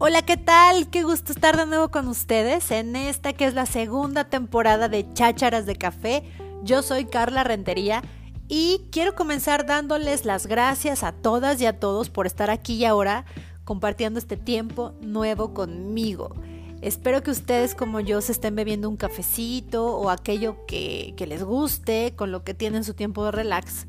[0.00, 0.90] Hola, ¿qué tal?
[0.90, 5.12] Qué gusto estar de nuevo con ustedes en esta que es la segunda temporada de
[5.12, 6.22] Chácharas de Café.
[6.62, 8.04] Yo soy Carla Rentería
[8.46, 12.84] y quiero comenzar dándoles las gracias a todas y a todos por estar aquí y
[12.84, 13.24] ahora
[13.64, 16.32] compartiendo este tiempo nuevo conmigo.
[16.80, 21.42] Espero que ustedes como yo se estén bebiendo un cafecito o aquello que, que les
[21.42, 23.88] guste, con lo que tienen su tiempo de relax.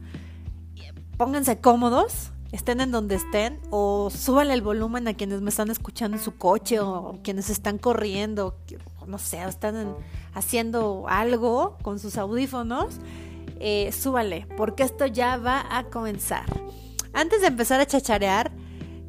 [1.17, 6.17] Pónganse cómodos estén en donde estén o súbanle el volumen a quienes me están escuchando
[6.17, 8.57] en su coche o quienes están corriendo,
[9.05, 9.95] no sé, están
[10.33, 12.99] haciendo algo con sus audífonos,
[13.59, 16.45] eh, súbanle, porque esto ya va a comenzar.
[17.13, 18.51] Antes de empezar a chacharear,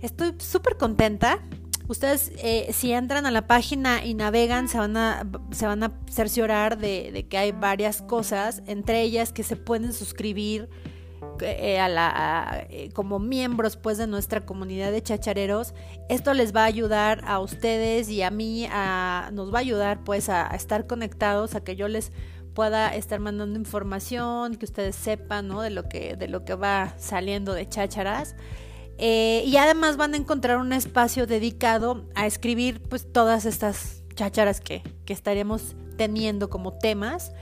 [0.00, 1.38] Estoy súper contenta.
[1.86, 5.92] Ustedes eh, si entran a la página y navegan se van a, se van a
[6.10, 10.68] cerciorar de, de que hay varias cosas, entre ellas que se pueden suscribir
[11.42, 11.78] eh,
[12.70, 15.74] eh, como miembros pues de nuestra comunidad de chachareros.
[16.08, 20.04] Esto les va a ayudar a ustedes y a mí, a, nos va a ayudar
[20.04, 22.12] pues a, estar conectados, a que yo les
[22.54, 28.34] pueda estar mandando información, que ustedes sepan de, lo que, va saliendo de chácharas.
[28.98, 34.60] Eh, y además van a encontrar un espacio dedicado a escribir pues todas estas chácharas
[34.60, 37.32] que estaremos teniendo como temas.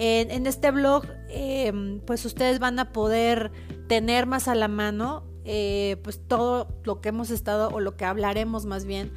[0.00, 3.50] En, este blog, em, pues ustedes van a poder
[3.88, 8.04] tener más a la mano, eh, pues todo lo que hemos estado o lo que
[8.04, 9.12] hablaremos más bien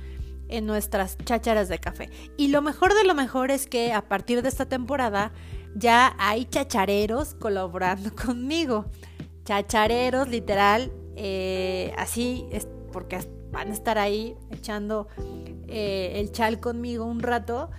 [0.50, 2.10] en nuestras chácharas de café.
[2.36, 5.32] Y lo mejor de lo mejor es que a partir de esta temporada
[5.76, 8.86] ya hay chachareros colaborando conmigo.
[9.46, 13.20] Chachareros, literal, eh, así es porque
[13.52, 15.08] van a estar ahí echando
[15.68, 17.70] eh, el chal conmigo un rato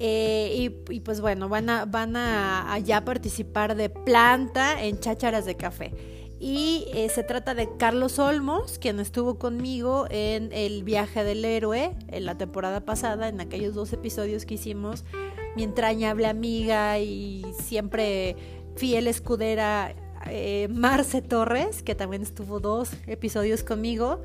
[0.00, 5.56] eh, y, pues bueno, van a, van a, ya participar de planta en chácharas de
[5.56, 5.92] café.
[6.40, 11.96] Y eh, se trata de Carlos Olmos, quien estuvo conmigo en el viaje del héroe
[12.08, 15.04] en la temporada pasada, en aquellos dos episodios que hicimos.
[15.56, 18.36] Mi entrañable amiga y siempre
[18.76, 19.94] fiel escudera
[20.26, 24.20] eh, Marce Torres, que también estuvo dos episodios conmigo.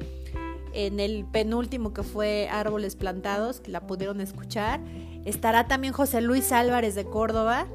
[0.73, 4.81] En el penúltimo que fue Árboles Plantados, que la pudieron escuchar.
[5.29, 7.67] Estará también José Luis Álvarez de Córdoba.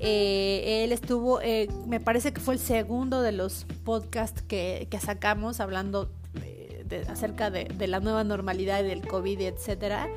[0.00, 5.60] Eh, él estuvo, eh, me parece que fue el segundo de los podcasts que, sacamos
[5.60, 6.10] hablando
[6.88, 10.08] de, acerca de, la nueva normalidad del COVID, etcétera.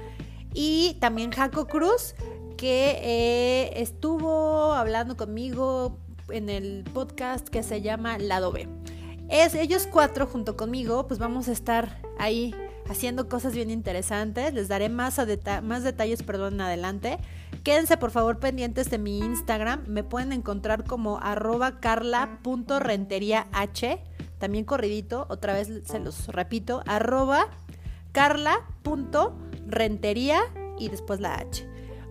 [0.56, 2.16] Y también Jaco Cruz,
[2.58, 6.00] que eh, estuvo hablando conmigo
[6.30, 8.68] en el podcast que se llama Lado B.
[9.30, 12.56] Es ellos cuatro junto conmigo, pues vamos a estar ahí
[12.92, 14.54] haciendo cosas bien interesantes.
[14.54, 15.18] Les daré más,
[15.64, 17.20] más detalles perdón, en adelante.
[17.64, 19.84] Quédense por favor pendientes de mi Instagram.
[19.88, 23.48] Me pueden encontrar como arroba carla.renteriah.
[24.38, 27.48] También corridito, otra vez se los repito, arroba
[28.12, 30.42] carla.rentería
[30.78, 31.68] y después la H.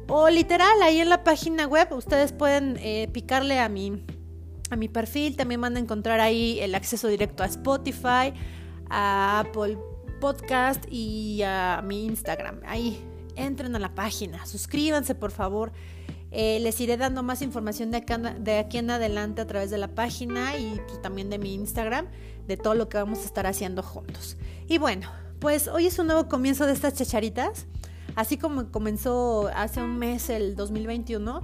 [0.08, 4.04] O literal, ahí en la página web ustedes pueden eh, picarle a mi,
[4.70, 5.36] a mi perfil.
[5.36, 8.32] También van a encontrar ahí el acceso directo a Spotify,
[8.88, 9.76] a Apple
[10.20, 12.60] podcast y a mi Instagram.
[12.66, 13.02] Ahí,
[13.34, 15.72] entren a la página, suscríbanse por favor.
[16.30, 19.78] Eh, les iré dando más información de, acá, de, aquí en adelante a través de
[19.78, 22.06] la página y pues, también de mi Instagram,
[22.46, 24.36] de todo lo que vamos a estar haciendo juntos.
[24.68, 25.10] Y bueno,
[25.40, 27.66] pues hoy es un nuevo comienzo de estas chacharitas.
[28.14, 31.40] Así como comenzó hace un mes el 2021,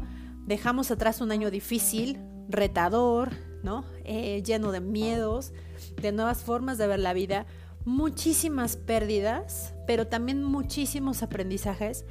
[0.46, 3.30] dejamos atrás un año difícil, retador,
[3.62, 3.84] ¿no?
[4.04, 5.52] Eh, lleno de miedos,
[6.00, 7.46] de nuevas formas de ver la vida,
[7.86, 12.04] muchísimas pérdidas, pero también muchísimos aprendizajes.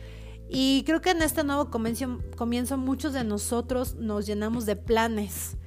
[0.49, 5.57] Y creo que en este nuevo comienzo, muchos de nosotros nos llenamos de planes.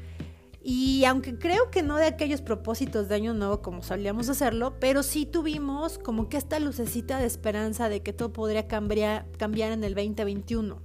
[0.63, 5.03] Y aunque creo que no de aquellos propósitos de año nuevo como solíamos hacerlo, pero
[5.03, 9.85] sí tuvimos como que esta lucecita de esperanza de que todo podría cambiar, cambiar en
[9.85, 10.81] el 2021.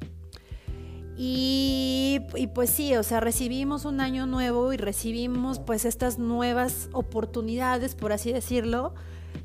[1.16, 6.90] Y, y, pues sí, o sea, recibimos un año nuevo y recibimos pues estas nuevas
[6.92, 8.96] oportunidades, por así decirlo,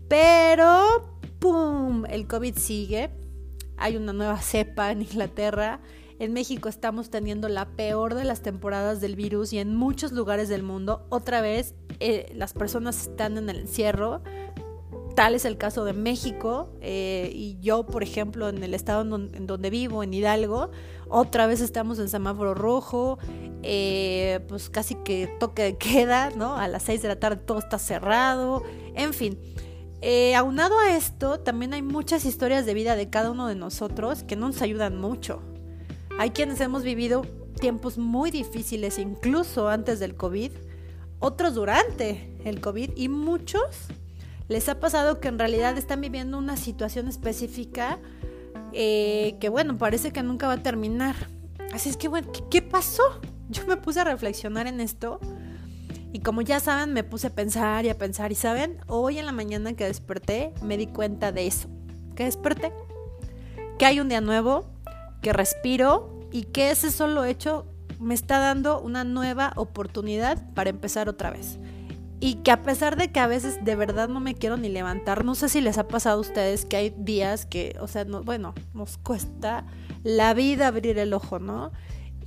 [0.08, 3.10] pero, ¡pum!, el COVID sigue.
[3.76, 5.80] Hay una nueva cepa en Inglaterra.
[6.18, 10.48] En México estamos teniendo la peor de las temporadas del virus y en muchos lugares
[10.48, 14.22] del mundo otra vez eh, las personas están en el encierro
[15.18, 19.48] tal es el caso de México eh, y yo, por ejemplo, en el estado en
[19.48, 20.70] donde, vivo, en Hidalgo,
[21.08, 23.18] otra vez estamos en semáforo rojo,
[23.64, 26.56] eh, pues casi que toque de queda, ¿no?
[26.56, 28.62] A las 6 de la tarde todo está cerrado,
[28.94, 29.36] en fin.
[30.00, 34.22] Eh, aunado a esto, también hay muchas historias de vida de cada uno de nosotros
[34.22, 35.42] que nos ayudan mucho.
[36.18, 37.22] Hay quienes hemos vivido
[37.60, 40.52] tiempos muy difíciles, incluso antes del COVID,
[41.18, 43.88] otros durante el COVID y muchos
[44.48, 47.98] les ha pasado que en realidad están viviendo una situación específica
[48.72, 51.14] eh, que bueno, parece que nunca va a terminar.
[51.72, 53.02] Así es que bueno, ¿qué, pasó?
[53.50, 55.20] Yo me puse a reflexionar en esto
[56.12, 59.26] y como ya saben, me puse a pensar y a pensar y saben, hoy en
[59.26, 61.68] la mañana que desperté me di cuenta de eso,
[62.16, 62.72] que desperté,
[63.78, 64.70] que hay un día nuevo,
[65.20, 67.66] que respiro y que ese solo hecho
[68.00, 71.58] me está dando una nueva oportunidad para empezar otra vez.
[72.20, 75.24] Y que a pesar de que a veces de verdad no me quiero ni levantar,
[75.24, 78.24] no sé si les ha pasado a ustedes que hay días que, o sea, no,
[78.24, 79.66] bueno, nos cuesta
[80.02, 81.70] la vida abrir el ojo, ¿no?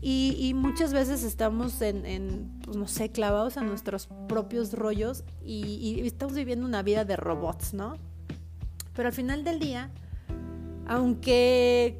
[0.03, 6.07] Y, muchas veces estamos en, pues, no sé, clavados a nuestros propios rollos y, y,
[6.07, 7.97] estamos viviendo una vida de robots, ¿no?
[8.95, 9.91] Pero al final del día,
[10.87, 11.97] aunque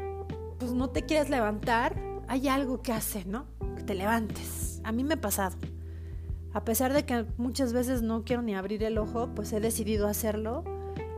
[0.57, 1.95] pues no te quieras levantar,
[2.27, 3.45] hay algo que hace, ¿no?
[3.75, 4.81] Que te levantes.
[4.83, 5.57] A mí me ha pasado.
[6.53, 10.07] A pesar de que muchas veces no quiero ni abrir el ojo, pues he decidido
[10.07, 10.63] hacerlo.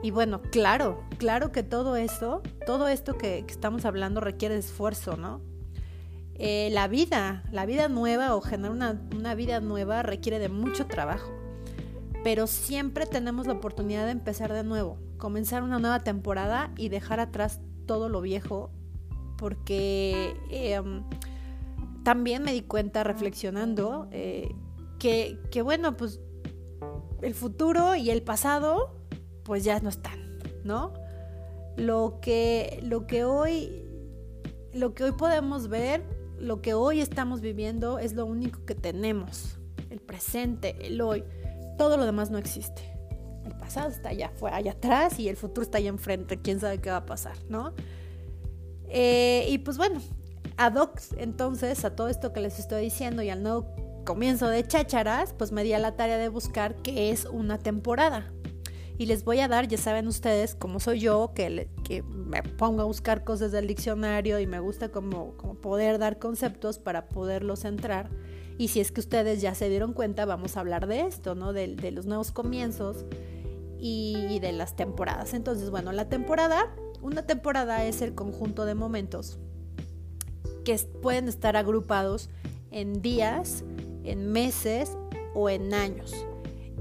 [0.03, 5.41] Y bueno, claro, claro que todo esto, todo esto que, estamos hablando requiere esfuerzo, ¿no?
[6.35, 10.87] Eh, la vida, la vida nueva o generar una, una vida nueva requiere de mucho
[10.87, 11.31] trabajo.
[12.23, 17.19] Pero siempre tenemos la oportunidad de empezar de nuevo, comenzar una nueva temporada y dejar
[17.19, 18.71] atrás todo lo viejo,
[19.37, 21.03] porque em,
[22.03, 24.55] también me di cuenta reflexionando eh,
[24.99, 26.21] que, bueno, pues
[27.21, 28.95] el futuro y el pasado
[29.43, 30.93] pues ya no están, ¿no?
[31.75, 33.85] Lo que, lo que hoy,
[34.73, 36.03] lo que hoy podemos ver,
[36.43, 39.57] lo que hoy estamos viviendo es lo único que tenemos.
[39.89, 41.23] El presente, el hoy.
[41.77, 42.81] Todo lo demás no existe.
[43.45, 46.37] El pasado está allá, fue allá atrás y el futuro está allá enfrente.
[46.37, 47.73] Quién sabe qué va a pasar, ¿no?
[48.87, 50.01] Eh, y pues bueno,
[50.57, 53.73] ad hoc entonces a todo esto que les estoy diciendo y al nuevo
[54.05, 58.31] comienzo de chácharas, pues me di a la tarea de buscar qué es una temporada.
[58.97, 62.81] Y les voy a dar, ya saben ustedes, como soy yo, que, que me pongo
[62.81, 67.65] a buscar cosas del diccionario y me gusta como, como poder dar conceptos para poderlos
[67.65, 68.09] entrar.
[68.57, 71.53] Y si es que ustedes ya se dieron cuenta, vamos a hablar de esto, ¿no?
[71.53, 73.05] De, de los nuevos comienzos
[73.79, 75.33] y de las temporadas.
[75.33, 79.39] Entonces, bueno, la temporada, una temporada es el conjunto de momentos
[80.63, 82.29] que pueden estar agrupados
[82.71, 83.63] en días,
[84.03, 84.97] en meses
[85.33, 86.13] o en años.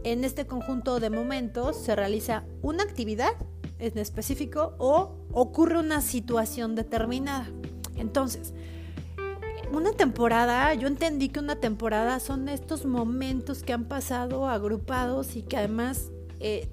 [0.05, 3.33] En este conjunto de momentos se realiza una actividad
[3.79, 7.47] en específico o ocurre una situación determinada.
[7.97, 8.53] Entonces,
[9.73, 15.43] una temporada, yo entendí que una temporada son estos momentos que han pasado agrupados y
[15.43, 16.11] que además
[16.41, 16.69] eh,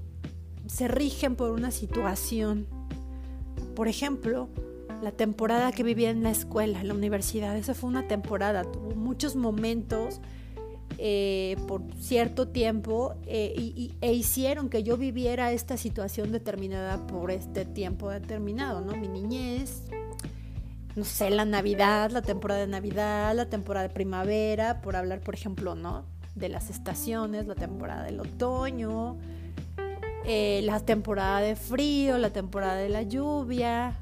[0.67, 2.67] se rigen por una situación.
[3.75, 4.49] Por ejemplo,
[5.01, 8.95] la temporada que vivía en la escuela, en la universidad, esa fue una temporada, tuvo
[8.95, 10.19] muchos momentos
[11.01, 17.31] eh, por cierto tiempo eh, y, e hicieron que yo viviera esta situación determinada por
[17.31, 18.97] este tiempo determinado, ¿no?
[18.97, 19.83] Mi niñez,
[20.97, 25.35] no sé, la Navidad, la temporada de Navidad, la temporada de primavera, por hablar, por
[25.35, 26.03] ejemplo, ¿no?
[26.35, 29.15] De las estaciones, la temporada del otoño,
[30.25, 33.95] eh, la temporada de frío, la temporada de la lluvia,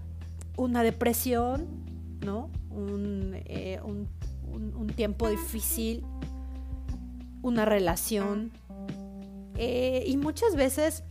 [0.56, 1.68] una depresión,
[2.26, 2.50] ¿no?
[2.72, 3.36] un,
[4.52, 6.04] un tiempo difícil
[7.48, 8.52] una relación.
[9.56, 11.04] Eh, y muchas veces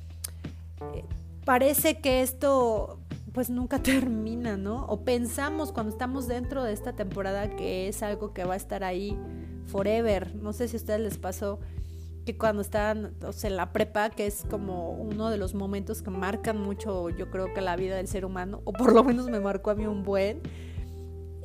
[0.94, 1.04] eh,
[1.44, 2.98] parece que esto
[3.32, 4.86] pues nunca termina, ¿no?
[4.86, 8.84] O pensamos cuando estamos dentro de esta temporada que es algo que va a estar
[8.84, 9.18] ahí
[9.66, 10.34] forever.
[10.36, 11.58] No sé si a ustedes les pasó
[12.24, 16.60] que cuando están en la prepa, que es como uno de los momentos que marcan
[16.60, 19.70] mucho, yo creo que la vida del ser humano, o por lo menos me marcó
[19.70, 20.40] a mí un buen,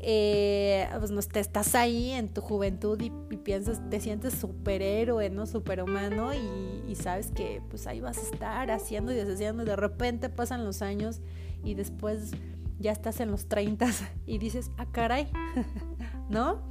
[0.04, 5.46] eh, pues no, te estás ahí en tu juventud y, piensas, te sientes superhéroe, ¿no?
[5.46, 10.30] Superhumano y, sabes que pues ahí vas a estar haciendo y deshaciendo y de repente
[10.30, 11.22] pasan los años
[11.64, 12.32] y después
[12.80, 13.88] ya estás en los 30
[14.26, 15.32] y dices, ah, caray,
[16.30, 16.62] ¿no?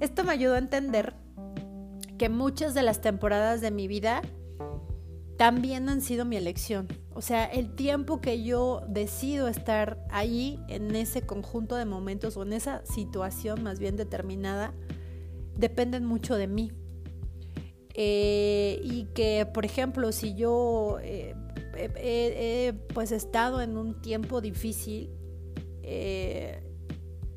[0.00, 1.14] Esto me ayudó a entender
[2.18, 4.20] que muchas de las temporadas de mi vida
[5.38, 6.88] también han sido mi elección.
[7.14, 12.42] O sea, el tiempo que yo decido estar ahí en ese conjunto de momentos o
[12.42, 14.74] en esa situación más bien determinada,
[15.56, 16.72] dependen mucho de mí.
[17.94, 21.34] Eh, y que, por ejemplo, si yo eh,
[21.76, 25.10] he pues estado en un tiempo difícil
[25.82, 26.62] eh,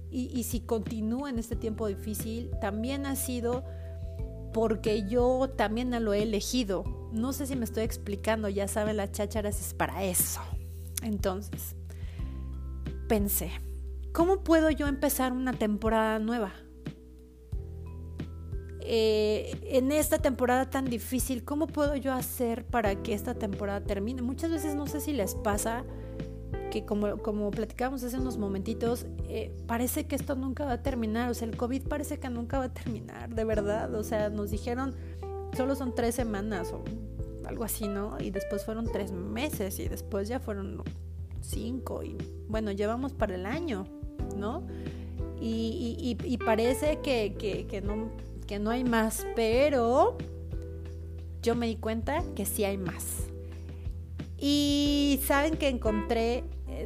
[0.10, 3.64] y, y, si continúo en este tiempo difícil, también ha sido
[4.54, 6.84] porque yo también lo he elegido.
[7.12, 10.42] No sé si me estoy explicando, ya saben, las chácharas es para eso.
[11.04, 11.76] Entonces,
[13.08, 13.52] pensé,
[14.14, 16.54] ¿cómo puedo yo empezar una temporada nueva?
[18.82, 24.22] Eh, en esta temporada tan difícil, ¿cómo puedo yo hacer para que esta temporada termine?
[24.22, 25.86] Muchas veces no sé si les pasa
[26.72, 31.30] que como, como platicábamos hace unos momentitos, eh, parece que esto nunca va a terminar,
[31.30, 34.50] o sea, el COVID parece que nunca va a terminar, de verdad, o sea, nos
[34.50, 34.96] dijeron,
[35.56, 36.84] solo son tres semanas o
[37.46, 38.20] algo así, ¿no?
[38.20, 40.82] Y después fueron tres meses y después ya fueron
[41.42, 43.86] cinco y bueno, llevamos para el año,
[44.36, 44.64] ¿no?
[45.40, 48.12] Y, y, parece que, que, que, no,
[48.46, 50.16] que no hay más, pero
[51.42, 53.24] yo me di cuenta que sí hay más.
[54.38, 56.44] Y saben que encontré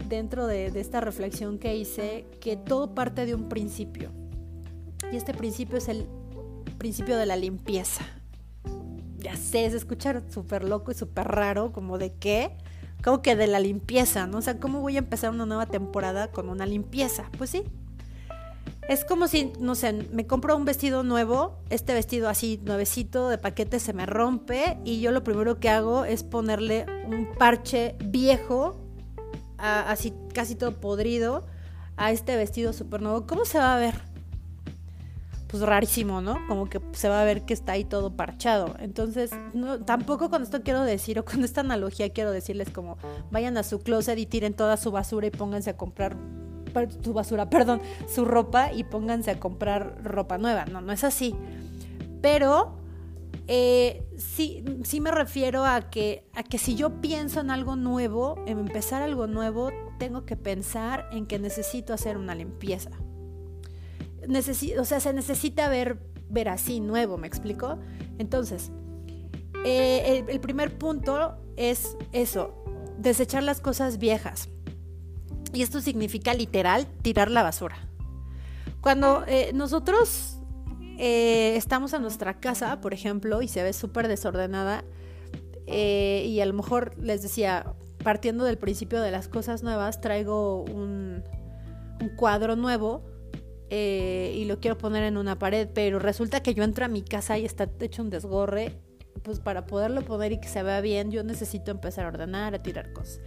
[0.08, 4.12] dentro de, esta reflexión que hice que todo parte de un principio.
[5.12, 6.08] Y este principio es el
[6.77, 8.06] principio de la limpieza.
[9.18, 12.51] Ya sé, es escuchar súper loco y súper raro, como de qué,
[13.04, 14.39] como que de la limpieza, ¿no?
[14.39, 17.30] O sea, ¿cómo voy a empezar una nueva temporada con una limpieza?
[17.38, 17.63] Pues sí.
[18.88, 23.39] Es como si, no sé, me compro un vestido nuevo, este vestido así nuevecito de
[23.39, 28.85] paquete se me rompe y yo lo primero que hago es ponerle un parche viejo
[29.58, 31.46] así casi todo podrido,
[31.98, 33.96] a este vestido súper nuevo, ¿cómo se va a ver?
[35.48, 36.46] Pues rarísimo, ¿no?
[36.48, 38.76] Como que se va a ver que está ahí todo parchado.
[38.80, 39.32] Entonces,
[39.86, 42.98] tampoco con esto quiero decir, o con esta analogía quiero decirles como
[43.32, 46.18] vayan a su closet y tiren toda su basura y pónganse a comprar
[47.02, 47.82] su basura, perdón,
[48.14, 50.66] su ropa y pónganse a comprar ropa nueva.
[50.66, 51.36] No, no es así.
[52.22, 52.85] Pero
[53.48, 58.44] eh, sí, sí me refiero a que, a que si yo pienso en algo nuevo,
[58.48, 62.92] en empezar algo nuevo, tengo que pensar en que necesito hacer una limpieza.
[64.80, 66.00] o sea, se necesita ver,
[66.30, 67.78] ver así, nuevo, ¿me explico?
[68.18, 68.72] Entonces,
[69.64, 72.64] eh, el, primer punto es eso,
[72.98, 74.50] desechar las cosas viejas.
[75.54, 77.78] Y esto significa literal tirar la basura.
[78.82, 80.40] Cuando eh, nosotros
[80.98, 84.84] eh, estamos en nuestra casa, por ejemplo, y se ve súper desordenada,
[85.68, 87.74] eh, y a lo mejor les decía,
[88.04, 91.24] partiendo del principio de las cosas nuevas, traigo un,
[92.18, 93.04] cuadro nuevo
[93.70, 97.02] eh, y lo quiero poner en una pared, pero resulta que yo entro a mi
[97.02, 98.80] casa y está hecho un desgorre,
[99.24, 102.62] pues para poderlo poner y que se vea bien, yo necesito empezar a ordenar, a
[102.62, 103.22] tirar cosas.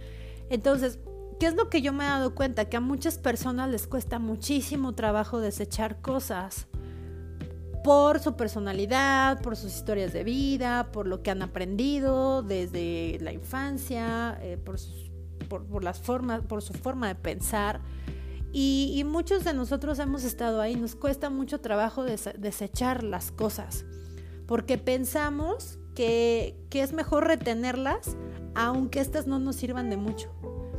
[0.49, 0.99] Entonces,
[1.39, 2.65] ¿qué es lo que yo me he dado cuenta?
[2.65, 6.68] Que a muchas personas les cuesta muchísimo trabajo desechar cosas
[7.89, 13.33] por su personalidad, por sus historias de vida, por lo que han aprendido desde la
[13.33, 17.81] infancia, eh, por, las formas, por su forma de pensar.
[18.53, 23.85] Y, muchos de nosotros hemos estado ahí, nos cuesta mucho trabajo desechar las cosas,
[24.45, 28.17] porque pensamos que, que es mejor retenerlas,
[28.53, 30.29] aunque estas no nos sirvan de mucho.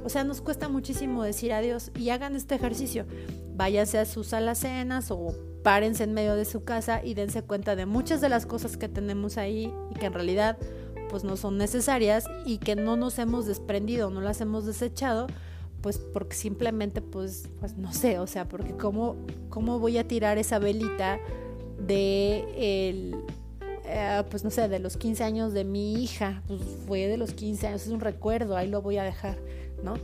[0.05, 3.05] O sea, nos cuesta muchísimo decir adiós y hagan este ejercicio.
[3.57, 7.87] Váyanse a sus alacenas o párense en medio de su casa y dense cuenta de
[7.87, 10.59] muchas de las cosas que tenemos ahí y que en realidad
[11.09, 15.27] pues no son necesarias y que no nos hemos desprendido, no las hemos desechado,
[15.81, 19.17] pues porque simplemente pues, pues no sé, o sea, porque cómo,
[19.49, 21.19] cómo voy a tirar esa velita
[21.79, 22.45] de
[22.89, 23.17] el,
[23.85, 27.33] eh, pues no sé, de los 15 años de mi hija, pues fue de los
[27.33, 29.39] 15 años, es un recuerdo, ahí lo voy a dejar,
[29.83, 29.95] ¿no?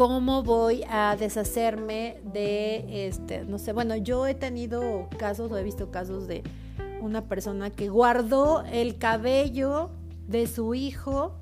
[0.00, 5.62] Cómo voy a deshacerme de este, no sé, bueno, yo he tenido casos o he
[5.62, 6.42] visto casos de
[7.02, 9.90] una persona que guardó el cabello
[10.26, 11.38] de su hijo,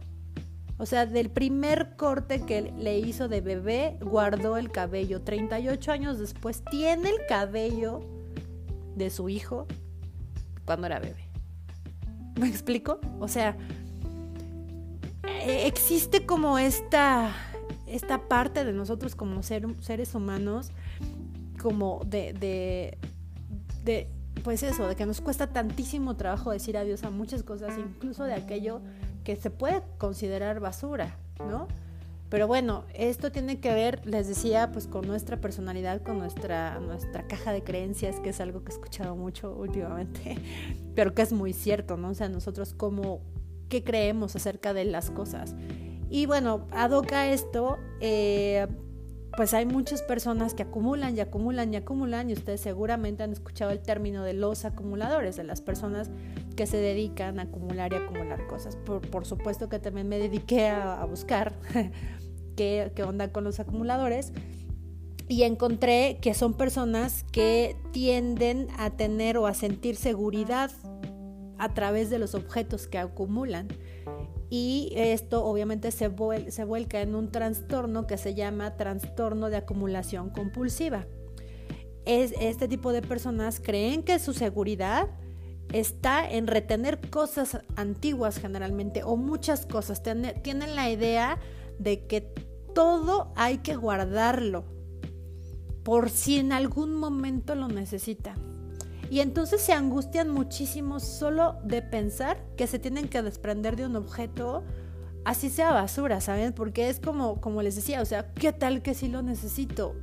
[0.76, 5.22] o sea, del primer corte que le hizo de bebé, guardó el cabello.
[5.22, 8.00] 38 años después tiene el cabello
[8.96, 9.68] de su hijo
[10.64, 11.28] cuando era bebé.
[12.40, 12.98] ¿Me explico?
[13.20, 13.56] O sea,
[15.22, 17.36] e-, existe como esta
[17.90, 20.72] esta parte de nosotros como seres humanos,
[21.60, 22.98] como de, de,
[23.84, 24.08] de,
[24.44, 28.34] pues eso, de que nos cuesta tantísimo trabajo decir adiós a muchas cosas, incluso de
[28.34, 28.80] aquello
[29.24, 31.68] que se puede considerar basura, ¿no?
[32.28, 37.26] Pero bueno, esto tiene que ver, les decía, pues con nuestra personalidad, con nuestra, nuestra
[37.26, 40.36] caja de creencias, que es algo que he escuchado mucho últimamente,
[40.94, 42.10] pero que es muy cierto, ¿no?
[42.10, 43.22] O sea, nosotros cómo,
[43.70, 45.54] qué creemos acerca de las cosas.
[46.10, 48.66] Y bueno, adoca esto, eh,
[49.36, 53.70] pues hay muchas personas que acumulan y acumulan y acumulan y ustedes seguramente han escuchado
[53.70, 56.10] el término de los acumuladores, de las personas
[56.56, 58.76] que se dedican a acumular y acumular cosas.
[58.76, 61.54] Por, supuesto que también me dediqué a, buscar
[62.56, 64.32] qué, qué onda con los acumuladores
[65.28, 70.70] y encontré que son personas que tienden a tener o a sentir seguridad
[71.58, 73.68] a través de los objetos que acumulan
[74.50, 76.10] y esto obviamente se,
[76.48, 81.06] se vuelca en un trastorno que se llama trastorno de acumulación compulsiva.
[82.04, 85.08] Es, este tipo de personas creen que su seguridad
[85.72, 90.02] está en retener cosas antiguas generalmente o muchas cosas.
[90.02, 91.38] tienen la idea
[91.78, 92.22] de que
[92.74, 94.64] todo hay que guardarlo
[95.82, 98.47] por si en algún momento lo necesitan.
[99.10, 103.96] Y entonces se angustian muchísimo solo de pensar que se tienen que desprender de un
[103.96, 104.64] objeto,
[105.24, 106.52] así sea basura, ¿saben?
[106.52, 109.94] Porque es como, como les decía, o sea, ¿qué tal que sí lo necesito?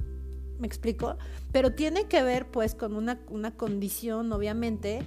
[0.60, 1.18] ¿Me explico?
[1.52, 5.04] Pero tiene que ver pues con una, una condición, obviamente,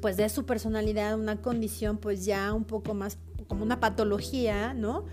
[0.00, 5.04] pues de su personalidad, una condición pues ya un poco más como una patología, ¿no?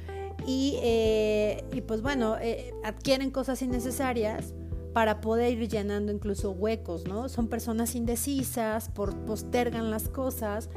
[0.45, 4.53] Y, eh, y pues bueno, eh, adquieren cosas innecesarias
[4.93, 7.29] para poder ir llenando incluso huecos, ¿no?
[7.29, 10.69] Son personas indecisas, por, postergan las cosas,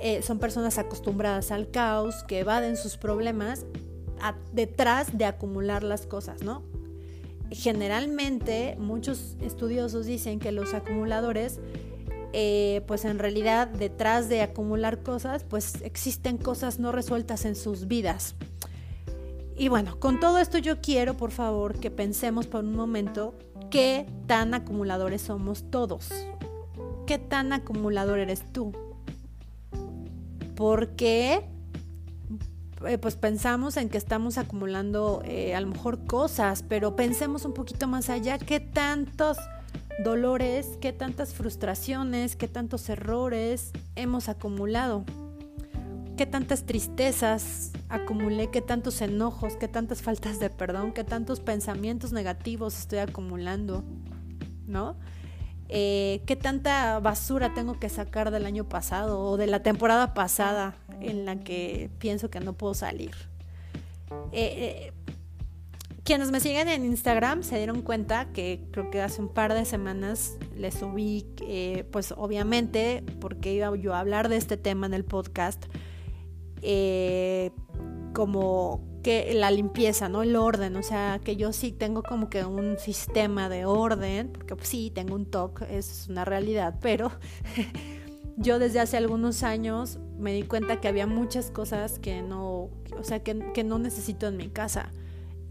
[0.00, 3.66] eh, son personas acostumbradas al caos, que evaden sus problemas
[4.52, 6.62] detrás de acumular las cosas, ¿no?
[7.50, 11.60] Generalmente muchos estudiosos dicen que los acumuladores,
[12.32, 17.86] eh, pues en realidad detrás de acumular cosas, pues existen cosas no resueltas en sus
[17.86, 18.34] vidas.
[19.58, 23.34] Y bueno, con todo esto yo quiero, por favor, que pensemos por un momento
[23.70, 26.10] qué tan acumuladores somos todos.
[27.06, 28.72] ¿Qué tan acumulador eres tú?
[30.54, 31.48] Porque
[32.86, 37.54] eh, pues pensamos en que estamos acumulando eh, a lo mejor cosas, pero pensemos un
[37.54, 39.38] poquito más allá, qué tantos
[40.04, 45.04] dolores, qué tantas frustraciones, qué tantos errores hemos acumulado
[46.16, 52.12] qué tantas tristezas acumulé, qué tantos enojos, qué tantas faltas de perdón, qué tantos pensamientos
[52.12, 53.84] negativos estoy acumulando,
[54.66, 54.96] ¿no?
[55.68, 60.76] Eh, qué tanta basura tengo que sacar del año pasado o de la temporada pasada
[61.00, 63.12] en la que pienso que no puedo salir.
[64.32, 64.92] Eh, eh,
[66.04, 69.64] quienes me siguen en Instagram se dieron cuenta que creo que hace un par de
[69.64, 71.26] semanas les subí,
[71.90, 75.64] pues obviamente, porque iba yo a hablar de este tema en el podcast,
[76.68, 77.52] eh,
[78.12, 80.22] como que la limpieza, ¿no?
[80.22, 84.56] El orden, o sea, que yo sí tengo como que un sistema de orden, porque
[84.56, 87.12] pues, sí, tengo un TOC, es una realidad, pero
[88.36, 93.02] yo desde hace algunos años me di cuenta que había muchas cosas que no, o
[93.02, 94.90] sea, que, que no necesito en mi casa.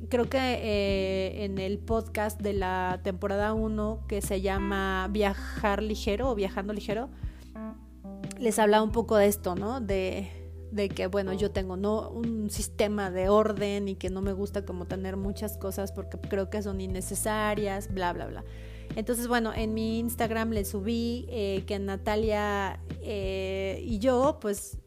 [0.10, 6.30] Creo que eh, en el podcast de la temporada 1 que se llama Viajar ligero
[6.30, 7.10] o Viajando ligero,
[8.38, 9.80] les hablaba un poco de esto, ¿no?
[9.80, 10.45] De
[10.76, 14.66] de que bueno yo tengo no un sistema de orden y que no me gusta
[14.66, 18.44] como tener muchas cosas porque creo que son innecesarias bla bla bla.
[18.96, 24.78] Entonces bueno en mi Instagram le subí eh, que Natalia eh, y yo pues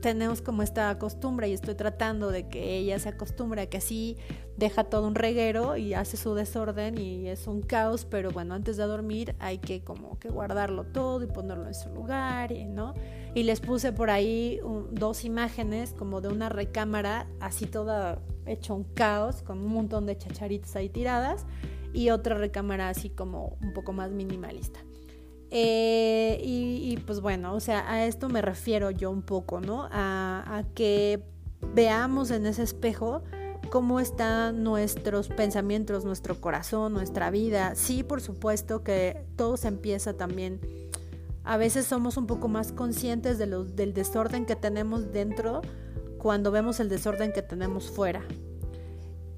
[0.00, 4.16] tenemos como esta costumbre y estoy tratando de que ella se acostumbre a que así
[4.56, 8.76] deja todo un reguero y hace su desorden y es un caos, pero bueno, antes
[8.76, 12.94] de dormir hay que como que guardarlo todo y ponerlo en su lugar, ¿no?
[13.34, 18.84] Y les puse por ahí dos imágenes como de una recámara así toda hecho un
[18.84, 21.46] caos con un montón de chacharitas ahí tiradas
[21.92, 24.80] y otra recámara así como un poco más minimalista.
[25.50, 29.88] Eh, y, pues bueno, o sea, a esto me refiero yo un poco, ¿no?
[29.90, 31.22] A, que
[31.74, 33.22] veamos en ese espejo
[33.70, 37.74] cómo están nuestros pensamientos, nuestro corazón, nuestra vida.
[37.74, 40.60] Sí, por supuesto que todo se empieza también.
[41.44, 45.62] A veces somos un poco más conscientes de del desorden que tenemos dentro
[46.18, 48.22] cuando vemos el desorden que tenemos fuera.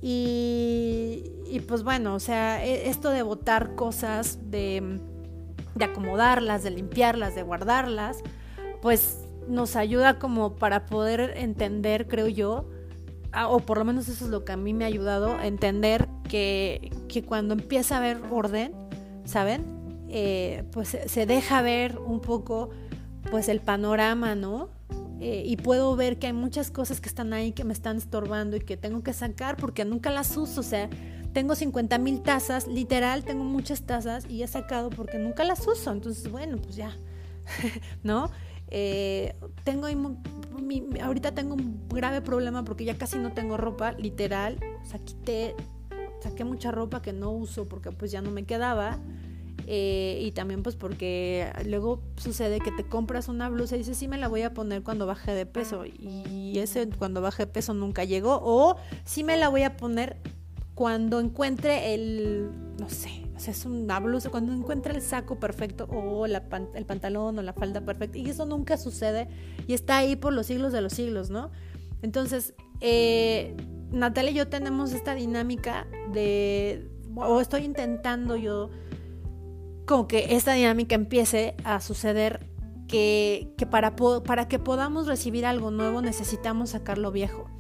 [0.03, 4.99] Y, y pues bueno, o sea, e, esto de botar cosas, de
[5.81, 8.19] de acomodarlas, de limpiarlas, de guardarlas,
[8.81, 12.69] pues nos ayuda como para poder entender, creo yo,
[13.49, 16.93] o por lo menos eso es lo que a mí me ha ayudado entender que,
[17.09, 18.73] que cuando empieza a haber orden,
[19.25, 19.65] ¿saben?
[20.09, 22.71] Eh, pues se deja ver un poco
[23.31, 24.69] pues el panorama, ¿no?
[25.21, 28.57] Eh, y puedo ver que hay muchas cosas que están ahí que me están estorbando
[28.57, 30.89] y que tengo que sacar porque nunca las uso, o sea,
[31.33, 35.93] tengo 50 mil tazas, literal, tengo muchas tazas y he sacado porque nunca las uso.
[35.93, 36.97] Entonces, bueno, pues ya,
[38.03, 38.31] ¿no?
[38.69, 39.89] Eh, tengo
[41.03, 44.59] ahorita tengo un grave problema porque ya casi no tengo ropa, literal.
[44.83, 45.55] O sea, quité
[46.21, 48.99] saqué mucha ropa que no uso porque pues ya no me quedaba.
[49.67, 54.09] Eh, y también pues porque luego sucede que te compras una blusa y dices, sí
[54.09, 55.85] me la voy a poner cuando baje de peso.
[55.87, 58.41] Y ese cuando baje de peso nunca llegó.
[58.43, 60.17] O sí me la voy a poner
[60.81, 65.85] cuando encuentre el, no sé, o sea, es una blusa, cuando encuentre el saco perfecto
[65.85, 66.41] o el
[66.87, 68.17] pantalón o la falda perfecta.
[68.17, 69.29] Y eso nunca sucede
[69.67, 71.51] y está ahí por los siglos de los siglos, ¿no?
[72.01, 73.55] Entonces, eh,
[73.91, 78.71] Natalia y yo tenemos esta dinámica de, o estoy intentando yo,
[79.85, 82.47] como que esta dinámica empiece a suceder
[82.89, 87.51] que, que para, para que podamos recibir algo nuevo necesitamos sacar lo viejo.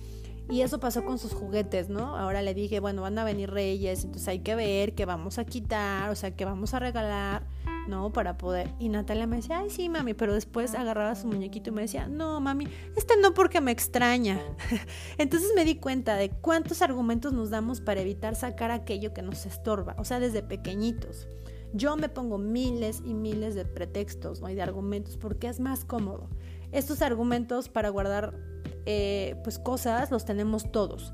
[0.51, 2.17] Y eso pasó con sus juguetes, ¿no?
[2.17, 5.45] Ahora le dije, bueno, van a venir reyes, entonces hay que ver qué vamos a
[5.45, 7.47] quitar, o sea, qué vamos a regalar,
[7.87, 8.13] ¿no?
[8.13, 8.69] Para poder.
[8.81, 12.09] Y Natalia me decía, ay, sí, mami, pero después agarraba su muñequito y me decía,
[12.09, 14.41] no, mami, este no porque me extraña.
[15.19, 19.47] entonces me di cuenta de cuántos argumentos nos damos para evitar sacar aquello que nos
[19.47, 21.29] estorba, o sea, desde pequeñitos.
[21.73, 24.51] Yo me pongo miles y miles de pretextos ¿no?
[24.51, 26.29] y de argumentos porque es más cómodo.
[26.73, 28.35] Estos argumentos para guardar
[28.87, 31.12] eh, pues cosas los tenemos todos.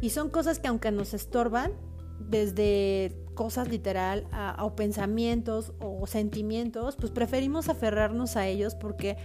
[0.00, 1.72] Y son cosas que aunque nos estorban,
[2.18, 9.16] desde cosas literal a, o pensamientos o sentimientos, pues preferimos aferrarnos a ellos porque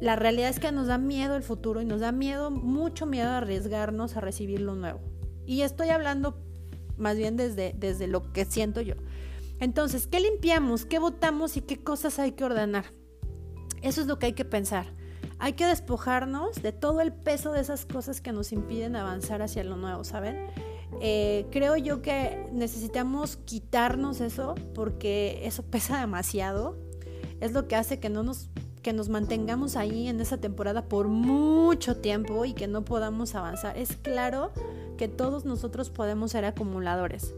[0.00, 3.30] la realidad es que nos da miedo el futuro y nos da miedo, mucho miedo
[3.30, 5.00] a arriesgarnos a recibir lo nuevo.
[5.46, 6.38] Y estoy hablando
[6.96, 8.94] más bien desde, desde lo que siento yo.
[9.60, 10.84] Entonces, ¿qué limpiamos?
[10.84, 12.84] ¿Qué votamos y qué cosas hay que ordenar?
[13.82, 14.86] Eso es lo que hay que pensar.
[15.38, 19.62] Hay que despojarnos de todo el peso de esas cosas que nos impiden avanzar hacia
[19.64, 20.46] lo nuevo, ¿saben?
[21.00, 26.76] Eh, creo yo que necesitamos quitarnos eso porque eso pesa demasiado.
[27.40, 28.50] Es lo que hace que no nos
[28.82, 33.76] que nos mantengamos ahí en esa temporada por mucho tiempo y que no podamos avanzar.
[33.76, 34.52] Es claro
[34.96, 37.34] que todos nosotros podemos ser acumuladores.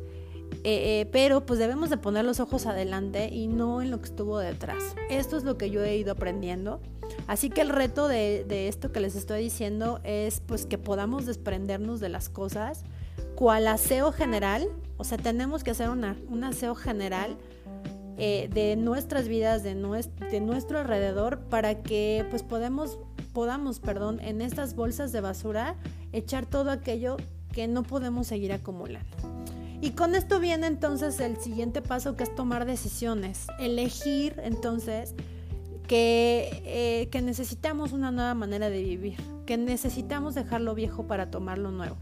[0.63, 4.07] Eh, eh, pero pues debemos de poner los ojos adelante y no en lo que
[4.07, 4.95] estuvo detrás.
[5.09, 6.81] Esto es lo que yo he ido aprendiendo.
[7.27, 12.01] Así que el reto de, esto que les estoy diciendo es pues que podamos desprendernos
[12.01, 12.85] de las cosas,
[13.35, 17.37] cual aseo general, o sea, tenemos que hacer un aseo general
[18.23, 22.99] eh, de nuestras vidas, de, de nuestro alrededor, para que pues podemos,
[23.33, 25.77] podamos, perdón, en estas bolsas de basura
[26.13, 27.17] echar todo aquello
[27.53, 29.09] que no podemos seguir acumulando.
[29.81, 35.15] Y con esto viene entonces el siguiente paso que es tomar decisiones, elegir entonces
[35.91, 41.33] que, eh, que necesitamos una nueva manera de vivir, que necesitamos dejar lo viejo para
[41.33, 41.97] tomar lo nuevo.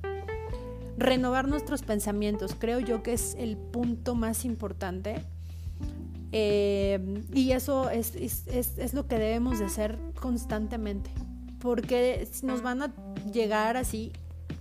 [0.99, 5.25] Renovar nuestros pensamientos, creo yo que es el punto más importante.
[6.33, 11.11] Eh, y eso es, es, es, es lo que debemos de hacer constantemente,
[11.59, 12.95] porque nos van a
[13.33, 14.13] llegar así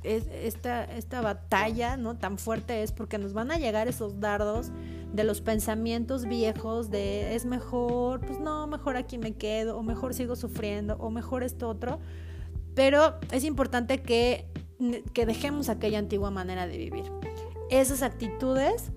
[0.03, 2.15] esta, esta batalla ¿no?
[2.15, 4.71] tan fuerte es porque nos van a llegar esos dardos
[5.17, 10.13] de los pensamientos viejos de es mejor, pues no, mejor aquí me quedo, o mejor
[10.13, 11.99] sigo sufriendo, o mejor esto otro.
[12.75, 14.47] Pero es importante que,
[15.13, 17.03] que dejemos aquella antigua manera de vivir.
[17.71, 18.91] Esas actitudes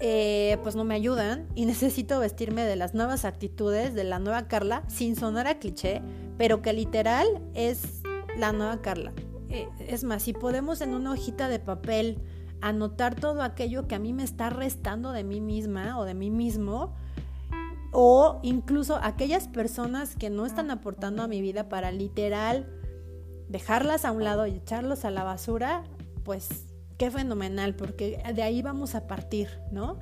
[0.00, 4.48] eh, pues no me ayudan y necesito vestirme de las nuevas actitudes de la nueva
[4.48, 6.00] Carla, sin sonar a cliché,
[6.38, 8.00] pero que literal es
[8.38, 9.12] la nueva Carla.
[9.50, 12.18] Eh, es más, si podemos en una hojita de papel
[12.62, 16.30] anotar todo aquello que a mí me está restando de mí misma o de mí
[16.30, 16.94] mismo,
[17.92, 22.66] o incluso aquellas personas que no están aportando a mi vida para literal
[23.48, 25.84] dejarlas a un lado y echarlos a la basura,
[26.24, 29.98] pues qué fenomenal, porque de ahí vamos a partir, ¿no?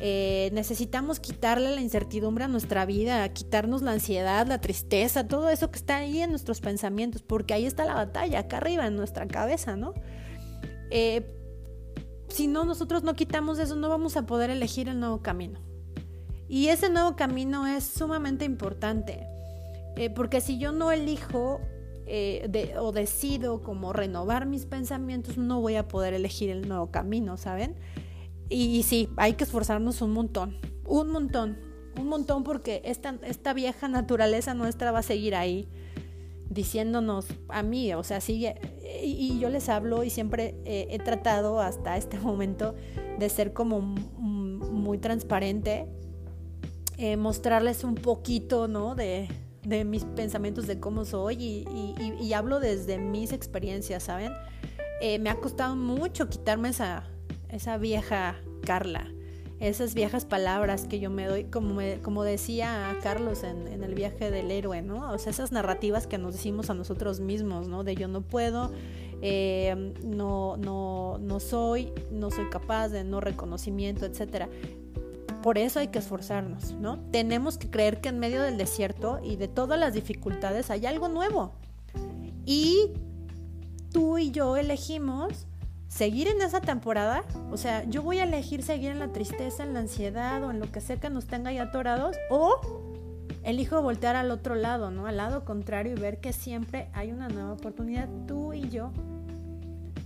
[0.00, 5.70] Eh, necesitamos quitarle la incertidumbre a nuestra vida, quitarnos la ansiedad, la tristeza, todo eso
[5.70, 9.26] que está ahí en nuestros pensamientos, porque ahí está la batalla, acá arriba en nuestra
[9.26, 9.94] cabeza, ¿no?
[10.90, 11.37] Eh,
[12.28, 15.60] si no, nosotros no quitamos eso, no vamos a poder elegir el nuevo camino.
[16.48, 19.26] Y ese nuevo camino es sumamente importante,
[19.96, 21.60] eh, porque si yo no elijo
[22.80, 27.76] o decido como renovar mis pensamientos, no voy a poder elegir el nuevo camino, ¿saben?
[28.48, 31.58] Y, sí, hay que esforzarnos un montón, un montón,
[31.98, 35.68] un montón porque esta, esta vieja naturaleza nuestra va a seguir ahí
[36.50, 38.56] diciéndonos a mí, o sea, sigue,
[39.02, 42.74] y, yo les hablo y siempre he tratado hasta este momento
[43.18, 45.86] de ser como muy transparente,
[46.96, 48.94] eh, mostrarles un poquito, ¿no?
[48.94, 49.28] De,
[49.62, 54.32] de, mis pensamientos, de cómo soy y, y, hablo desde mis experiencias, ¿saben?
[55.00, 57.04] Eh, me ha costado mucho quitarme esa,
[57.50, 59.12] esa vieja Carla,
[59.60, 64.50] esas viejas palabras que yo me doy, como, como decía Carlos en, el viaje del
[64.50, 65.10] héroe, ¿no?
[65.10, 67.82] O sea, esas narrativas que nos decimos a nosotros mismos, ¿no?
[67.82, 68.70] De yo no puedo,
[69.20, 74.48] eh, no, no, no soy, no soy capaz de no reconocimiento, etcétera.
[75.42, 76.98] Por eso hay que esforzarnos, ¿no?
[77.10, 81.08] Tenemos que creer que en medio del desierto y de todas las dificultades hay algo
[81.08, 81.52] nuevo.
[82.44, 82.92] Y
[83.92, 85.46] tú y yo elegimos
[85.88, 87.24] seguir en esa temporada.
[87.50, 90.60] O sea, yo voy a elegir seguir en la tristeza, en la ansiedad o en
[90.60, 92.16] lo que sea que nos tenga ya atorados.
[92.30, 92.60] O
[93.42, 95.06] elijo voltear al otro lado, ¿no?
[95.06, 98.08] Al lado contrario y ver que siempre hay una nueva oportunidad.
[98.26, 98.92] Tú y yo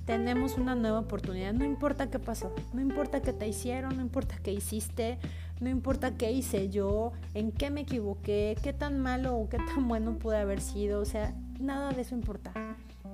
[0.04, 1.52] tenemos una nueva oportunidad.
[1.52, 5.18] No importa qué pasó, no importa qué te hicieron, no importa qué hiciste,
[5.60, 9.88] no importa qué hice yo, en qué me equivoqué, qué tan malo o qué tan
[9.88, 11.00] bueno pude haber sido.
[11.00, 12.52] O sea, nada de eso importa.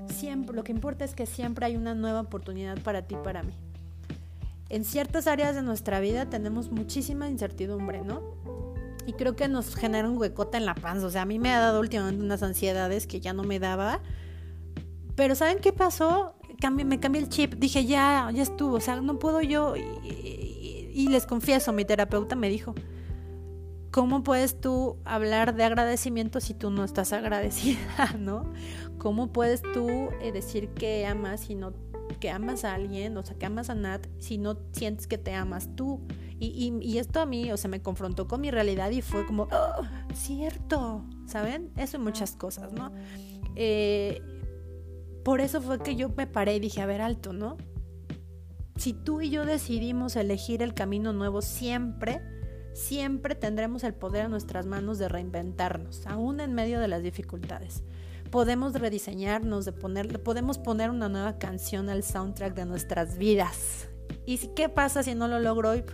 [0.07, 3.53] Siempre, lo que importa es que siempre hay una nueva oportunidad para ti, para mí.
[4.69, 8.21] En ciertas áreas de nuestra vida tenemos muchísima incertidumbre, ¿no?
[9.07, 11.07] Y creo que nos genera un huecote en la panza.
[11.07, 14.01] O sea, a mí me ha dado últimamente unas ansiedades que ya no me daba.
[15.17, 16.35] Pero ¿saben qué pasó?
[16.71, 17.55] me cambié el chip.
[17.55, 18.77] Dije, ya, ya estuvo.
[18.77, 19.75] O sea, no puedo yo.
[19.77, 22.75] y les confieso, mi terapeuta me dijo,
[23.91, 28.53] ¿Cómo puedes tú hablar de agradecimiento si tú no estás agradecida, no?
[28.99, 29.89] ¿Cómo puedes tú
[30.21, 31.73] eh, decir que amas no
[32.21, 35.35] que amas a alguien, o sea, que amas a Nat, si no sientes que te
[35.35, 36.01] amas tú?
[36.41, 39.49] Y, y, esto a mí, o sea, me confrontó con mi realidad y fue como,
[39.51, 39.83] oh,
[40.15, 41.73] cierto, ¿saben?
[41.77, 42.93] Eso y muchas cosas, ¿no?
[43.57, 44.23] Eh,
[45.25, 47.57] por eso fue que yo me paré y dije, a ver, alto, ¿no?
[48.77, 52.23] Si tú y yo decidimos elegir el camino nuevo siempre,
[52.73, 57.83] siempre tendremos el poder en nuestras manos de reinventarnos, aún en medio de las dificultades.
[58.31, 63.89] Podemos rediseñarnos, de poner, podemos poner una nueva canción al soundtrack de nuestras vidas.
[64.27, 65.85] ¿Y qué pasa si no lo logro hoy?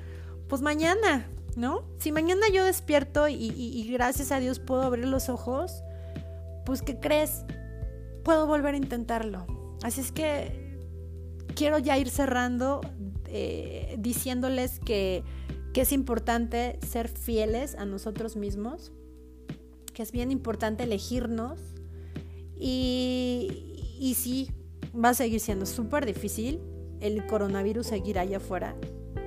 [0.49, 1.85] Pues mañana, ¿no?
[1.99, 5.83] Si mañana yo despierto y, y gracias a Dios puedo abrir los ojos,
[6.67, 7.45] pues ¿qué crees?
[8.25, 9.47] Puedo volver a intentarlo.
[9.83, 10.79] Así es que
[11.55, 12.81] quiero ya ir cerrando
[13.27, 15.25] eh, diciéndoles que
[15.75, 18.93] que es importante ser fieles a nosotros mismos,
[19.93, 21.59] que es bien importante elegirnos
[22.67, 24.51] y, y sí,
[24.95, 26.61] va a seguir siendo súper difícil
[27.01, 28.75] el coronavirus seguir allá afuera.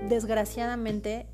[0.10, 1.28] Desgraciadamente,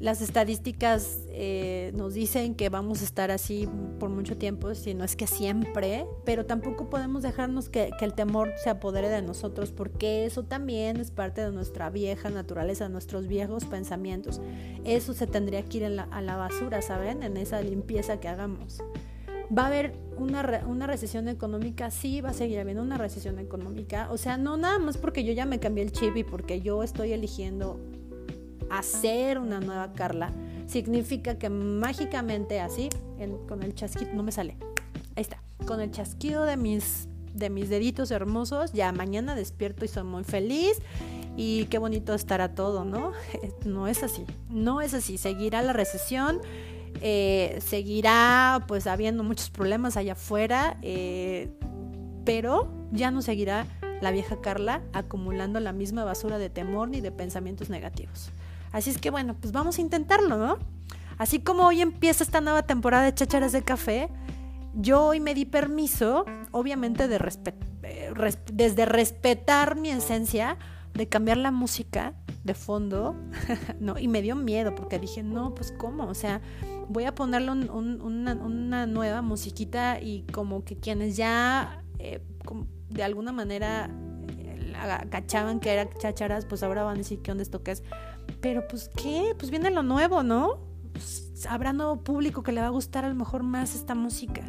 [0.00, 3.68] las, estadísticas eh, nos dicen que vamos a estar así
[4.00, 8.50] por mucho tiempo, si no es que siempre, pero tampoco podemos dejarnos que, el temor
[8.56, 13.64] se apodere de nosotros, porque eso también es parte de nuestra vieja naturaleza, nuestros viejos
[13.64, 14.40] pensamientos.
[14.84, 17.22] Eso se tendría que ir a la basura, ¿saben?
[17.22, 18.82] En esa limpieza que hagamos.
[19.56, 21.90] ¿Va a haber una, una recesión económica?
[21.90, 24.08] Sí, va a seguir habiendo una recesión económica.
[24.10, 26.82] O sea, no nada más porque yo ya me cambié el chip y porque yo
[26.82, 27.80] estoy eligiendo
[28.70, 30.32] hacer una nueva Carla,
[30.66, 32.88] significa que mágicamente así,
[33.48, 34.56] con el chasquido, no me sale,
[35.16, 39.88] ahí está, con el chasquido de mis, de mis deditos hermosos, ya mañana despierto y
[39.88, 40.80] soy muy feliz
[41.36, 43.12] y qué bonito estará todo, ¿no?
[43.64, 46.40] No es así, no es así, seguirá la recesión.
[47.02, 51.50] Eh, seguirá pues habiendo muchos problemas allá afuera, eh,
[52.24, 53.66] pero ya no seguirá
[54.00, 58.30] la vieja Carla acumulando la misma basura de temor ni de pensamientos negativos.
[58.72, 60.58] Así es que bueno, pues vamos a intentarlo, ¿no?
[61.18, 64.08] Así como hoy empieza esta nueva temporada de Chácharas de Café,
[64.74, 67.16] yo hoy me di permiso, obviamente de
[67.82, 68.12] eh,
[68.52, 70.56] desde respetar mi esencia,
[70.94, 73.14] de cambiar la música de fondo,
[73.80, 73.98] ¿no?
[73.98, 76.40] Y me dio miedo porque dije, no, pues cómo, o sea,
[76.88, 82.20] voy a ponerle una, nueva musiquita y como que quienes ya eh,
[82.88, 83.90] de alguna manera
[84.28, 84.74] eh,
[85.10, 87.82] cachaban que era chácharas, pues ahora van a decir que onda esto que es.
[88.40, 90.58] Pero pues qué, pues viene lo nuevo, ¿no?
[90.92, 94.42] Pues, habrá nuevo público que le va a gustar a lo mejor más esta música.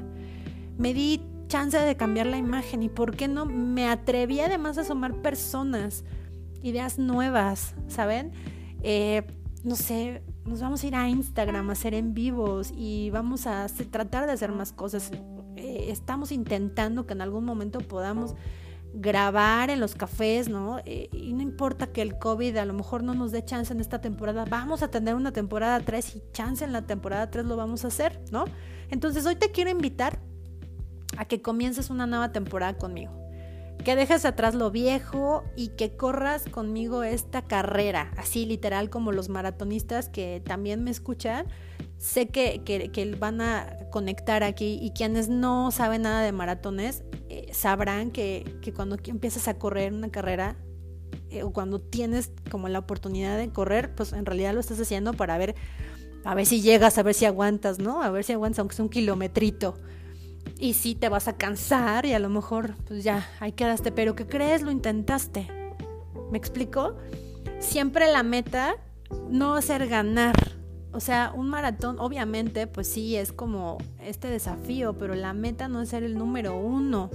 [0.77, 4.85] Me di chance de cambiar la imagen y por qué no me atreví además a
[4.85, 6.05] sumar personas,
[6.61, 8.31] ideas nuevas, ¿saben?
[8.83, 9.23] Eh,
[9.63, 13.67] no sé, nos vamos a ir a Instagram a hacer en vivos y vamos a
[13.91, 15.11] tratar de hacer más cosas.
[15.55, 18.35] Eh, estamos intentando que en algún momento podamos
[18.93, 20.79] grabar en los cafés, ¿no?
[20.85, 23.79] Eh, y no importa que el COVID a lo mejor no nos dé chance en
[23.79, 27.55] esta temporada, vamos a tener una temporada 3 y chance en la temporada 3 lo
[27.55, 28.45] vamos a hacer, ¿no?
[28.89, 30.19] Entonces hoy te quiero invitar
[31.17, 33.11] a que comiences una nueva temporada conmigo.
[33.83, 39.27] Que dejes atrás lo viejo y que corras conmigo esta carrera, así literal como los
[39.29, 41.47] maratonistas que también me escuchan.
[41.97, 47.47] Sé que, que van a conectar aquí y quienes no saben nada de maratones, eh,
[47.53, 48.43] sabrán que,
[48.75, 50.57] cuando empiezas a correr una carrera
[51.29, 55.13] eh, o cuando tienes como la oportunidad de correr, pues en realidad lo estás haciendo
[55.13, 55.55] para ver,
[56.25, 58.03] a ver si llegas, a ver si aguantas, ¿no?
[58.03, 59.75] A ver si aguantas, aunque sea un kilometrito.
[60.59, 64.15] Y sí te vas a cansar y a lo mejor pues ya, ahí quedaste, pero
[64.15, 64.61] ¿qué crees?
[64.61, 65.47] Lo intentaste.
[66.31, 66.95] ¿Me explico?
[67.59, 68.75] Siempre la meta
[69.29, 70.35] no va a ser ganar.
[70.93, 75.81] O sea, un maratón obviamente pues sí es como este desafío, pero la meta no
[75.81, 77.09] es ser el número uno.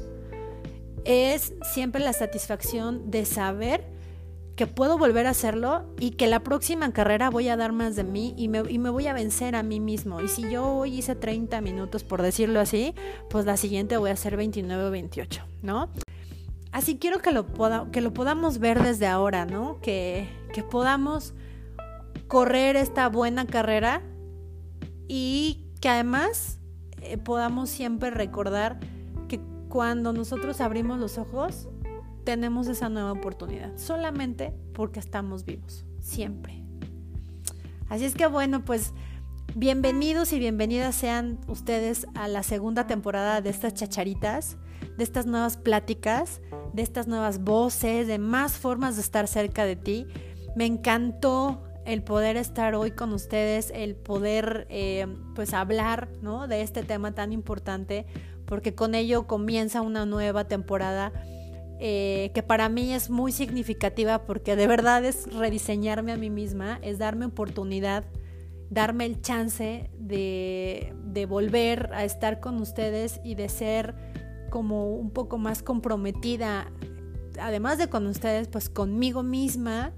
[1.05, 3.96] Es siempre la satisfacción de saber
[4.57, 8.05] que puedo volver a hacerlo y que la próxima carrera voy a dar más de
[8.05, 10.23] mí y me, y me, voy a vencer a mí mismo.
[10.23, 12.95] Y si yo hoy hice 30 minutos, por decirlo así,
[13.29, 15.91] pues la siguiente voy a hacer 29 o 28, ¿no?
[16.73, 17.47] Así quiero que lo,
[17.93, 19.79] que lo podamos ver desde ahora, ¿no?
[19.83, 21.35] Que, que podamos
[22.27, 24.03] correr esta buena carrera
[25.07, 26.59] y que además
[27.03, 28.81] eh, podamos siempre recordar
[29.29, 29.39] que
[29.69, 31.69] cuando nosotros abrimos los ojos,
[32.27, 36.65] tenemos esa nueva oportunidad, solamente porque estamos vivos, siempre.
[37.89, 38.93] Así es que bueno, pues
[39.55, 44.57] bienvenidos y bienvenidas sean ustedes a la segunda temporada de estas chacharitas,
[44.99, 46.41] de estas nuevas pláticas,
[46.73, 50.09] de estas nuevas voces, de más formas de estar cerca de ti.
[50.57, 56.49] Me encantó el poder estar hoy con ustedes, el poder eh, pues hablar ¿no?
[56.49, 58.05] de este tema tan importante,
[58.47, 61.13] porque con ello comienza una nueva temporada
[61.79, 66.79] eh, que para mí es muy significativa porque de verdad es rediseñarme a mí misma,
[66.83, 68.05] es darme oportunidad,
[68.71, 73.95] darme el chance de, de volver a estar con ustedes y de ser
[74.51, 76.71] como un poco más comprometida,
[77.39, 79.93] además de con ustedes, pues conmigo misma,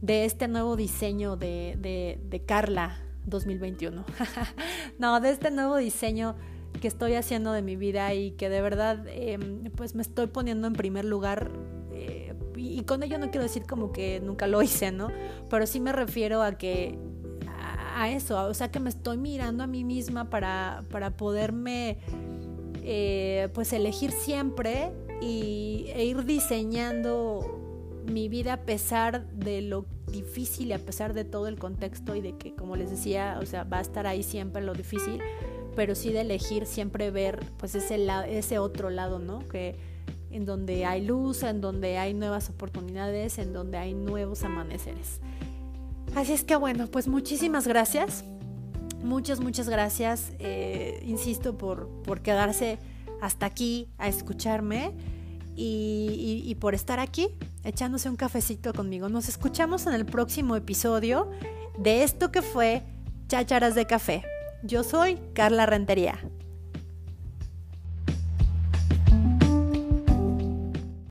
[0.00, 4.04] de este nuevo diseño de, de, de Carla 2021.
[4.98, 6.34] no, de este nuevo diseño
[6.80, 10.66] que estoy haciendo de mi vida y que de verdad em, pues me estoy poniendo
[10.66, 11.50] en primer lugar
[11.92, 15.08] eh, y, con ello no quiero decir como que nunca lo hice, ¿no?
[15.48, 16.98] Pero sí me refiero a que
[17.94, 21.98] a, eso, o sea que me estoy mirando a mí misma para, para poderme
[22.82, 27.60] eh, pues elegir siempre y, e ir diseñando
[28.10, 32.20] mi vida a pesar de lo difícil y a pesar de todo el contexto y
[32.20, 35.20] de que como les decía, o sea, va a estar ahí siempre lo difícil
[35.74, 39.46] pero sí de elegir siempre ver pues ese, ese otro lado, ¿no?
[39.48, 39.76] Que
[40.30, 45.20] en donde hay luz, en donde hay nuevas oportunidades, en donde hay nuevos amaneceres.
[46.14, 48.24] Así es que bueno, pues muchísimas gracias.
[49.02, 52.78] Muchas, muchas gracias, eh, insisto, por, por quedarse
[53.20, 54.92] hasta aquí a escucharme
[55.56, 57.28] y, y por estar aquí
[57.64, 59.08] echándose un cafecito conmigo.
[59.08, 61.30] Nos escuchamos en el próximo episodio
[61.78, 62.84] de esto que fue
[63.28, 64.22] Chácharas de Café.
[64.64, 66.20] Yo soy Carla Rentería.